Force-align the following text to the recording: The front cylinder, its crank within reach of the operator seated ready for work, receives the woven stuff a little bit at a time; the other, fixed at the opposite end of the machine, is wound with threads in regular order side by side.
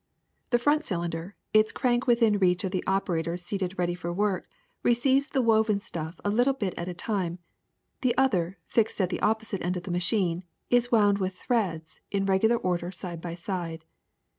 The 0.49 0.57
front 0.57 0.83
cylinder, 0.83 1.35
its 1.53 1.71
crank 1.71 2.07
within 2.07 2.39
reach 2.39 2.63
of 2.63 2.71
the 2.71 2.83
operator 2.87 3.37
seated 3.37 3.77
ready 3.77 3.93
for 3.93 4.11
work, 4.11 4.49
receives 4.81 5.27
the 5.27 5.43
woven 5.43 5.79
stuff 5.79 6.19
a 6.25 6.31
little 6.31 6.55
bit 6.55 6.73
at 6.75 6.87
a 6.87 6.93
time; 6.95 7.37
the 8.01 8.17
other, 8.17 8.57
fixed 8.65 8.99
at 8.99 9.11
the 9.11 9.21
opposite 9.21 9.61
end 9.61 9.77
of 9.77 9.83
the 9.83 9.91
machine, 9.91 10.43
is 10.71 10.91
wound 10.91 11.19
with 11.19 11.35
threads 11.35 11.99
in 12.09 12.25
regular 12.25 12.57
order 12.57 12.91
side 12.91 13.21
by 13.21 13.35
side. 13.35 13.85